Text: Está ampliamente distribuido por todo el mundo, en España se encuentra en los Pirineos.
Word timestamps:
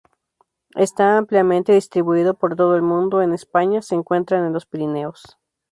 Está 0.77 1.15
ampliamente 1.15 1.73
distribuido 1.73 2.33
por 2.33 2.55
todo 2.55 2.75
el 2.75 2.81
mundo, 2.81 3.21
en 3.21 3.33
España 3.33 3.83
se 3.83 3.93
encuentra 3.93 4.39
en 4.39 4.51
los 4.51 4.65
Pirineos. 4.65 5.37